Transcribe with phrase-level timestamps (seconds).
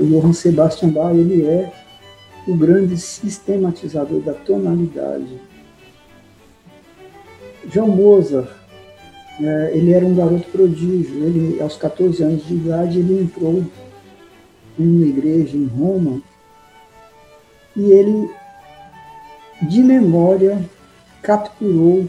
[0.00, 1.72] O Johann Sebastian Bach ele é
[2.48, 5.38] o grande sistematizador da tonalidade.
[7.70, 8.48] João Mozart,
[9.40, 11.24] é, ele era um garoto prodígio.
[11.24, 13.64] Ele, aos 14 anos de idade, ele entrou
[14.78, 16.22] em uma igreja em Roma
[17.76, 18.30] e ele,
[19.62, 20.64] de memória,
[21.22, 22.08] capturou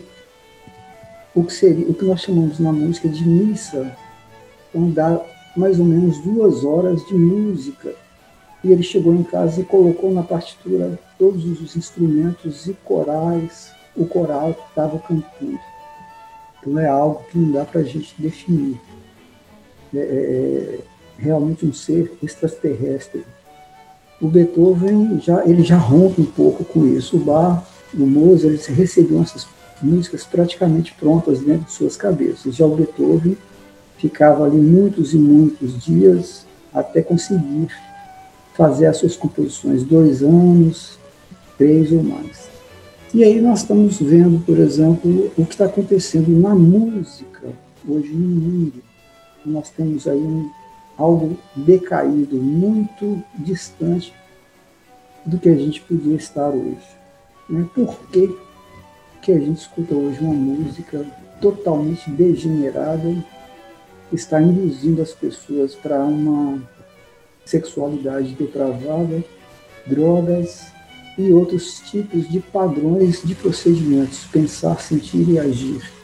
[1.36, 3.96] o que seria, o que nós chamamos na música de missa,
[4.70, 5.22] então dá
[5.56, 7.94] mais ou menos duas horas de música.
[8.64, 14.06] E ele chegou em casa e colocou na partitura todos os instrumentos e corais, o
[14.06, 15.60] coral que estava cantando.
[16.60, 18.80] Então é algo que não dá para a gente definir.
[19.94, 20.80] É, é, é,
[21.18, 23.26] realmente um ser extraterrestre.
[24.22, 27.18] O Beethoven já ele já rompe um pouco com isso.
[27.18, 27.64] O Bach,
[27.94, 29.48] o Mozart, eles recebiam essas
[29.82, 32.56] músicas praticamente prontas dentro de suas cabeças.
[32.56, 33.36] Já o Beethoven
[34.02, 37.68] ficava ali muitos e muitos dias até conseguir
[38.56, 40.98] fazer as suas composições, dois anos,
[41.56, 42.50] três ou mais.
[43.14, 47.50] E aí nós estamos vendo, por exemplo, o que está acontecendo na música
[47.88, 48.82] hoje no mundo.
[49.46, 50.50] Nós temos aí um,
[50.98, 54.14] algo decaído, muito distante
[55.26, 56.88] do que a gente podia estar hoje.
[57.50, 57.68] Né?
[57.76, 58.36] Por que,
[59.22, 61.06] que a gente escuta hoje uma música
[61.40, 63.14] totalmente degenerada
[64.12, 66.62] está induzindo as pessoas para uma
[67.46, 69.24] sexualidade depravada,
[69.86, 70.72] drogas
[71.18, 76.01] e outros tipos de padrões de procedimentos, pensar, sentir e agir.